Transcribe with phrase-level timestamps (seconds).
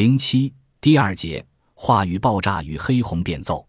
[0.00, 0.50] 零七
[0.80, 1.44] 第二节
[1.74, 3.66] 话语爆炸与黑红变奏。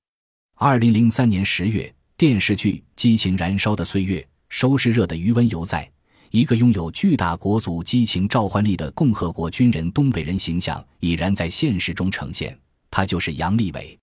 [0.55, 5.91] 二零零三年十月，电视剧《激情燃烧的岁月》收视热的余温犹在。
[6.29, 12.57] 一个拥有巨大国族激情召唤力的共和国军人东北人形象已然在现实中呈现，
[12.89, 13.99] 他就是杨利伟。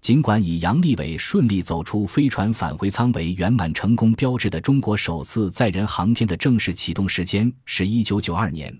[0.00, 8.74] 尽管以杨利伟顺利走出飞船返回舱为圆满成功标志的中国首次载人航天的正式启动时间是一九九二年，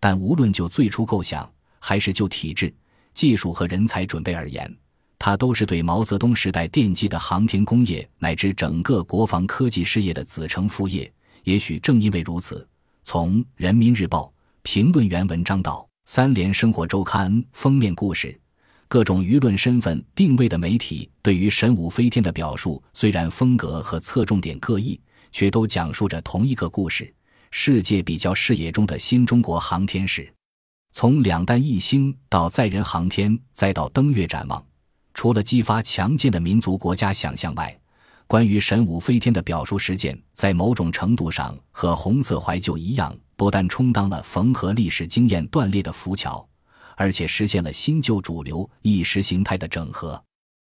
[0.00, 1.48] 但无论就最初构想，
[1.80, 2.72] 还是就体制、
[3.12, 4.72] 技术和人才准备而言，
[5.18, 11.12] 它都是对毛泽东时代奠基的航天工业乃至整个国防科技事业的子承父业。
[11.44, 12.66] 也许正因为如此，
[13.02, 14.26] 从《人民日报》
[14.62, 18.38] 评论员文章到《三联生活周刊》封面故事，
[18.88, 25.00] 各种舆论身份定位的媒体对于神武飞天的表述，虽然风格和侧重点各异，
[25.32, 27.12] 却都讲述着同一个故事：
[27.50, 30.30] 世界比较视野中的新中国航天史。
[30.92, 34.62] 从两弹一星到载人航天，再到登月展望，
[35.14, 37.76] 除了激发强健的民族国家想象外，
[38.26, 46.46] 关于神武飞天的表述实践，在某种程度上和红色怀旧一样，不但充当了缝合历史经验断裂的浮桥，
[46.96, 50.22] 而且实现了新旧主流意识形态的整合。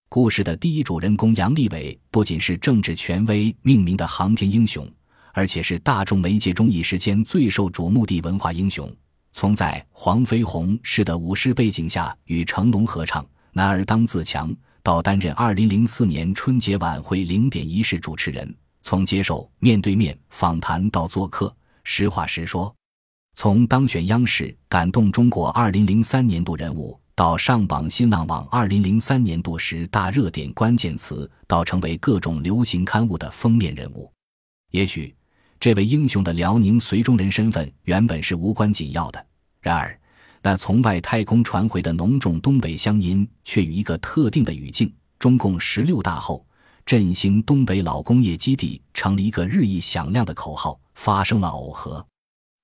[0.10, 4.88] 故事的第一主人公杨利伟，不仅是政治权威命名的航天英雄，
[5.34, 8.92] 而且是大众媒介中一时间最受瞩目的文化英雄。
[9.40, 14.52] 从在黄飞鸿式的武士背景下与成龙合唱《男儿当自强》。
[14.82, 22.74] 到担任二零零四年春节晚会零点仪式主持人，从接受面对面访谈到做客，实话实说；
[23.36, 34.12] 从当选央视感动中国二零零三年度人物，到上榜新浪网二零零三年度十大热点关键词，到成为各种流行刊物的封面人物。
[34.72, 35.16] 也许，
[35.60, 39.26] 这位英雄的辽宁绥中人身份原本是无关紧要的，
[39.62, 40.00] 然而。
[40.44, 46.46] 那从外太空传回的浓重东北乡音，却与一个特定的语境——中共十六大后
[46.86, 52.06] 振兴东北老工业基地，成了一个日益响亮的口号，发生了耦合。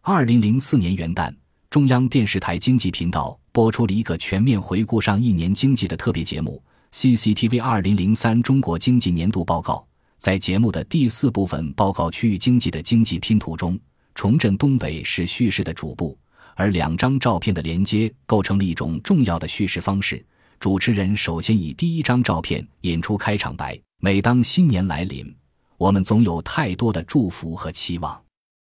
[0.01, 1.34] 二零零四年元旦，
[1.69, 6.62] 中央电视台经济频道播出了一个全面回顾上一年经济的特别节目
[7.18, 9.85] 《CCTV 二零零三中国经济年度报告》。
[10.23, 13.78] 在节目的第四部分报告区域经济的经济拼图中，
[14.16, 16.17] 重振东北是叙事的主部。
[16.56, 20.25] 而两张照片的连接构成了一种重要的叙事方式。
[20.62, 25.29] 主持人首先以第一张照片引出开场白：“每当新年来临，
[25.75, 28.17] 我们总有太多的祝福和期望。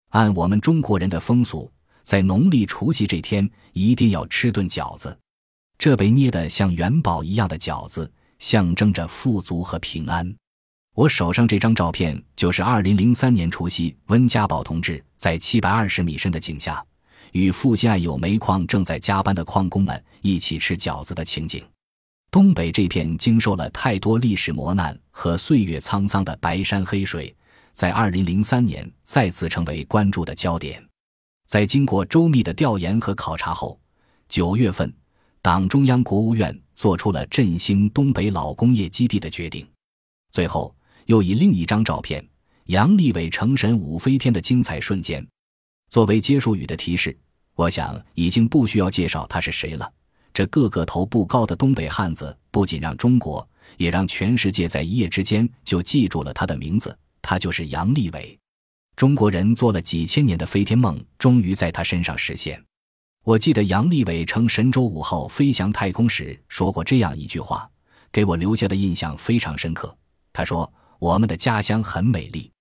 [0.10, 1.68] 按我们中国人的风俗，
[2.04, 5.18] 在农历除夕这天一定要吃顿饺子。
[5.80, 10.32] 这被捏得像元宝一样的饺子，象征着富足和平安。
[11.00, 16.86] 我手上这张照片就是2003年除夕，温家宝同志在720米深的井下。”
[17.32, 21.64] 与附近有煤矿正在加班的矿工们一起吃饺子的情景。
[22.30, 27.34] 东北这片经受了太多历史磨难和岁月沧桑的白山黑水，
[27.72, 30.86] 在2003年再次成为关注的焦点。
[31.48, 33.80] 在经过周密的调研和考察后，
[34.28, 34.94] 九月份，
[35.42, 39.66] 党中央、国务院做出了振兴东北老工业基地的决定。
[40.32, 40.76] 最后，
[41.10, 42.24] 又以另一张照片——
[42.70, 45.28] 杨利伟乘神武飞天的精彩瞬间。
[45.90, 47.18] 作为结束语的提示，
[47.56, 49.92] 我想已经不需要介绍他是谁了。
[50.32, 53.48] 这个个头不高的东北汉子，不仅让中国，
[53.78, 56.96] 也让全世界在一夜之间就记住了他的名字。
[57.24, 58.38] 他就是杨利伟。
[58.96, 62.64] 中国人做了几千年的飞天梦，终于在他身上实现。
[63.24, 67.68] 我记得杨利伟乘神舟五号飞翔太空时说过这样一句话，
[68.12, 69.98] 给我留下的印象非常深刻。
[70.32, 72.52] 他说：“我们的家乡很美丽。”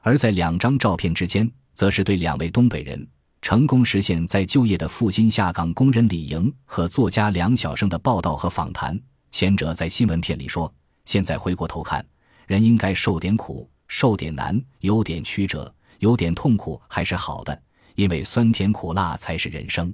[0.00, 1.50] 而在两张照片之间。
[1.72, 3.08] 则是对两位东北人
[3.40, 9.00] 成功实现再就业的复兴下岗工人李莹和作家梁晓声的报道和访谈。
[9.30, 10.70] 前者在新闻片里说
[11.06, 12.04] ：“现在回过头看，
[12.46, 17.62] 人应该受点苦，受点难，有点曲折，有点痛苦还是好的，
[17.94, 19.90] 因为酸甜苦辣才是人生。”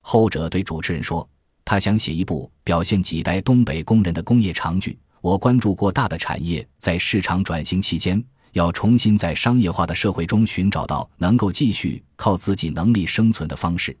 [0.00, 1.28] 后者对主持人说
[1.62, 4.98] ：“他想写一部表现几代东北工人的工业长剧。
[5.20, 8.22] 我关注过大的产业在市场转型期间。”
[8.52, 13.96] 要重新在商业化的社会中寻找到能够继续靠自己能力生存的方式，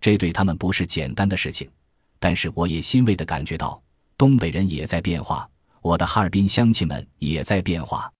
[0.00, 1.70] 这对他们不是简单的事情。
[2.18, 3.80] 但是我也欣慰地感觉到，
[4.18, 5.48] 东北人也在变化，
[5.80, 8.12] 我的哈尔滨乡亲们也在变化。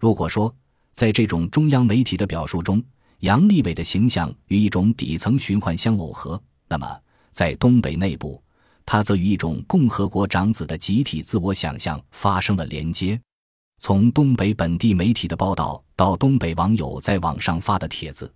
[0.00, 0.54] 如果说
[0.92, 2.82] 在这种中央媒体的表述中，
[3.20, 7.00] 杨利伟的形象与一种底层循环相耦合，那么
[7.30, 8.42] 在东北内部，
[8.84, 13.20] 他则与一种共和国长子的集体自我想象发生了连接。
[13.78, 18.30] 从东北本地媒体的报道到东北网友在网上发的帖子，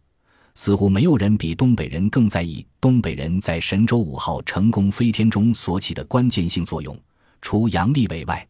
[0.54, 6.98] 似乎没有人比东北人更在意东北人在神舟五号成功飞天中所起的关键性作用。
[7.42, 8.46] 除杨利伟外，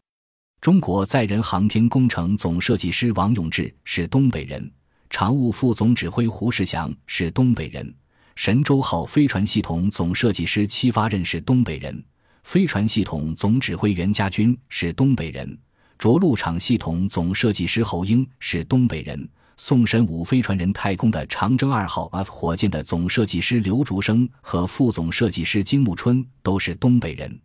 [0.61, 4.71] 中国载人航天工程总设计师王永志是东北人，
[5.09, 7.93] 常务副总指挥胡世祥是东北人，
[8.35, 12.03] 神舟号飞船系统总设计师戚发轫是东北人，
[12.43, 15.57] 飞船系统总指挥袁家军是东北人，
[15.97, 19.27] 着陆场系统总设计师侯英是东北人。
[19.57, 27.39] 送神五飞船人太空的长征二号 F 火箭的总设计师刘竹生和副总设计师金木春都是东北人。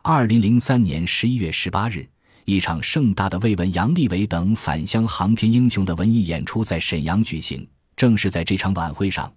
[0.00, 2.08] 二零零三年十一月十八日，
[2.46, 7.68] 一场盛大的慰问杨利伟等返乡航天英雄的文艺演出在沈阳举行。
[7.94, 9.30] 正是在这场晚会上，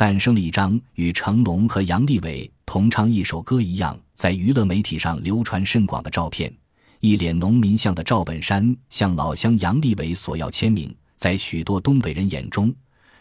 [0.00, 6.50] 诞生了一张与成龙和杨利伟同唱一首歌一样，在娱乐媒体上流传甚广的照片。
[7.00, 10.90] 一脸农民相的赵本山向老乡杨利伟索要签名。
[11.16, 12.74] 在许多东北人眼中，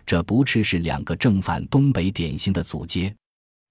[0.05, 3.13] 这不啻是两个正反东北典型的祖接，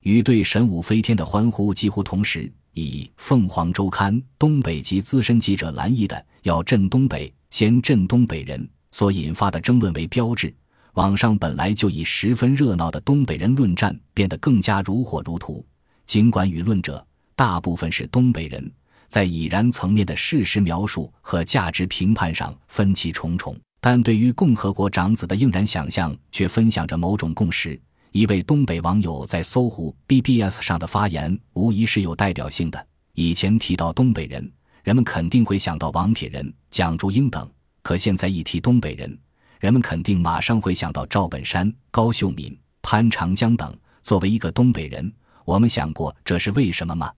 [0.02, 2.52] 与对神武飞天的欢呼几乎同时。
[2.74, 10.54] 以《凤凰周刊》东北籍资深记者蓝毅的“要震东北，先震东北人”所引发的争论为标志，
[10.98, 15.64] 网上本来就已十分热闹的东北人论战变得更加如火如荼。
[16.06, 17.06] 尽管舆论者
[17.36, 18.68] 大部分是东北人，
[19.06, 23.56] 在已然层面的事实描述和价值评判上分歧重重。
[23.80, 27.80] 但对于共和国长子的应然想象，却分享着某种共识。
[28.10, 32.86] 一位东北网友在搜狐 BBS 上的发言，无疑是有代表性的。
[33.14, 34.50] 以前提到东北人，
[34.82, 37.46] 人们肯定会想到王铁人、蒋竹英等；
[37.84, 39.16] 可现在一提东北人，
[39.60, 43.76] 人们肯定马上会想到赵本山、高秀敏、潘长江等。
[44.02, 45.12] 作为一个东北人，
[45.44, 47.12] 我们想过这是为什么吗？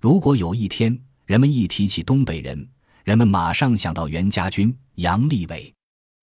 [0.00, 2.68] 如果有一天人们一提起东北人，
[3.04, 5.72] 人们马上想到袁家军、杨利伟。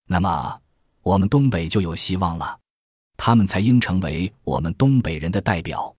[0.06, 0.60] 那么，
[1.02, 2.58] 我们东北就有希望了，
[3.16, 5.94] 他们才应成为我们东北人的代表。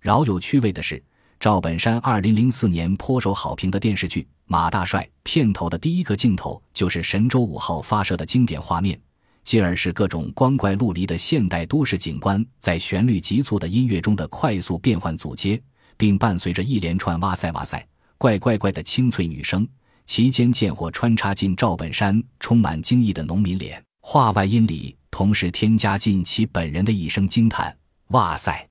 [0.00, 1.02] 饶有趣味的是，
[1.40, 9.00] 赵本山二零零四年颇受好评的电视剧《马大帅》片头的第一个镜头就是神舟五号发射的经典画面，
[9.44, 15.60] 继而是各种光怪陆离的现代都市景观在旋律急促的音乐中的快速变换组接，
[15.96, 17.86] 并伴随着一连串“哇塞哇塞，
[18.16, 19.66] 怪怪怪”的清脆女声。
[20.06, 27.76] 其间见或穿插进赵本山充满惊异的农民脸，话外音里同时添加进其本人的一声惊叹
[28.08, 28.67] ：“哇塞！”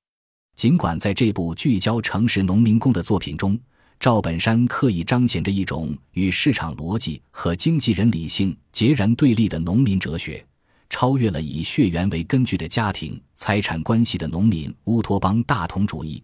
[0.58, 3.56] 尽管在这部聚焦城市农民工的作品中，
[4.00, 10.44] 赵本山刻意彰显着一种与市场逻辑和经纪人理性截然对立的农民哲学，
[10.90, 16.20] 超越了以血缘为根据的家庭财产关系的农民乌托邦大同主义。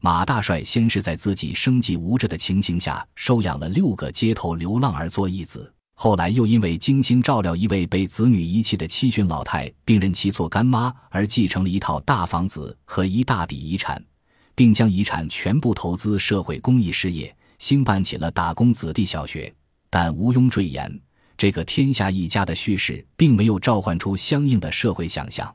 [0.00, 14.04] 马大帅先是在自己生计无着的情形下收养了六个街头流浪儿做义子，后来又因为精心照料一位被子女遗弃的七旬老太，并认其做干妈而继承了一套大房子和一大笔遗产，
[14.54, 19.52] 并将遗产全部投资社会公益事业，兴办起了打工子弟小学。
[19.88, 21.00] 但毋庸赘言，
[21.34, 25.52] 这个天下一家的叙事并没有召唤出相应的社会想象。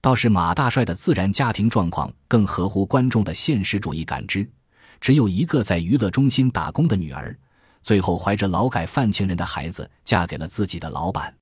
[0.00, 4.48] 倒是马大帅的自然家庭状况更合乎观众的现实主义感知，
[5.00, 7.36] 只有一个在娱乐中心打工的女儿，
[7.82, 11.34] 最后怀着劳改犯情人的孩子嫁给了自己的老板。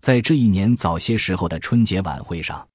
[0.00, 2.66] 在这一年早些时候的春节晚会上，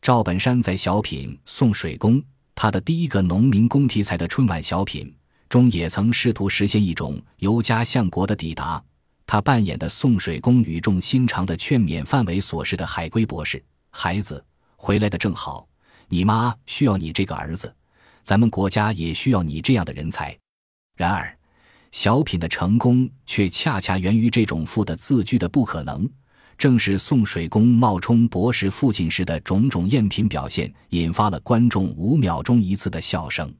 [0.00, 2.16] 赵本山在小品《送水工》
[2.54, 5.12] 他的第一个农民工题材的春晚小品
[5.48, 8.82] 中，也曾试图实现一种由家向国的抵达。
[9.26, 14.44] 他扮演的送水工语重心长的劝勉范围所示的海归博士孩子。
[14.76, 15.68] 回来的正好，
[16.08, 17.74] 你妈需要你这个儿子，
[18.22, 20.36] 咱们国家也需要你这样的人才。
[20.96, 21.36] 然而，
[21.92, 26.08] 小品的成功却恰恰源于这种富的字句的不可能。
[26.56, 33.50] 正是送水工冒充博士父亲时的种种赝品表现，引发了观众五秒钟一次的笑声。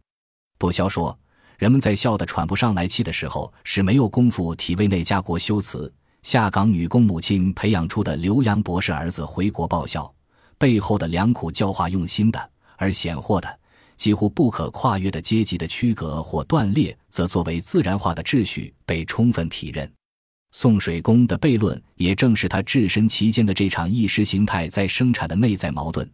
[0.58, 1.18] 不消说，
[1.56, 5.90] 人们在笑得喘不上来气的时候，是没有功夫体味那家国修辞
[6.22, 10.12] 下岗女工母亲培养出的留洋博士儿子回国报效。
[10.58, 13.58] 背后的良苦教化用心的，而显豁的、
[14.00, 19.92] 几乎不可跨越的阶级的区隔或断裂，则作为自然化的秩序被充分体认。
[20.52, 26.10] 送水工的悖论，也正是他置身其间的这场意识形态在生产的内在矛盾。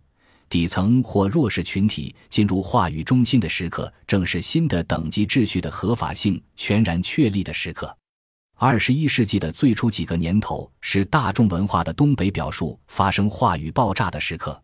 [0.49, 7.97] 底层或弱势群体进入话语中心的时刻，正是新的等级秩序的合法性全然确立的时刻。
[8.57, 14.61] 二十一世纪的最初几个年头，是大众文化的东北表述发生话语爆炸的时刻。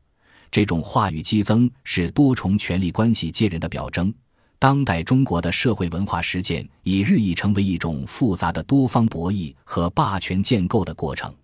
[0.52, 4.12] 这种话语激增是多重权力关系介人的表征。
[4.58, 11.34] 当代中国的社会文化实践已日益成为一种复杂的多方博弈和霸权建构的过程。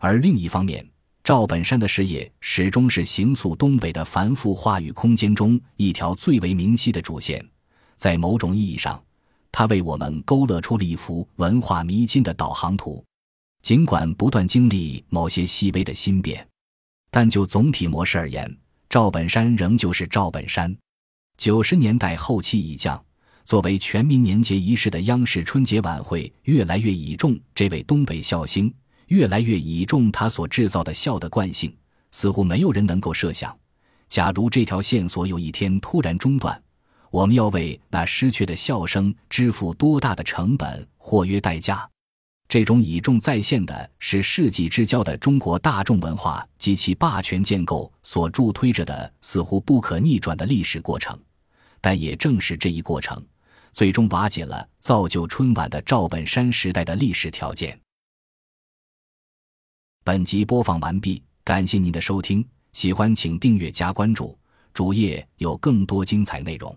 [0.00, 0.84] 而另一方面，
[1.22, 7.46] 赵本山的事业始终是形塑东北的繁复话语空间中一条最为明晰的主线。
[7.96, 9.00] 在某种意义上，
[9.52, 13.04] 他为我们勾勒出了一幅文化迷津的导航图。
[13.60, 16.46] 尽管不断经历某些细微的新变，
[17.10, 18.56] 但就总体模式而言，
[18.88, 20.76] 赵本山仍旧是赵本山。
[21.36, 23.02] 九十年代后期已降，
[23.44, 28.72] 作为全民年节仪式的央视春节晚会越来越倚重这位东北笑星。
[29.06, 31.74] 越来越倚重他所制造的笑的惯性，
[32.10, 33.58] 似乎没有人能够设想，
[34.06, 36.62] 假如这条线索有一天突然中断，
[37.10, 41.88] 我们要为那失去的笑声支付多大的成本或约代价？
[42.48, 51.18] 这种倚重再现的是世纪之交的中国大众文化及其霸权建构所助推着的似乎不可逆转的历史过程，
[51.78, 53.22] 但也正是这一过程，
[53.74, 57.78] 最终瓦解了造就春晚的赵本山时代的历史条件。
[60.02, 64.38] 本集播放完毕，感谢您的收听，喜欢请订阅加关注，
[64.72, 66.74] 主页有更多精彩内容。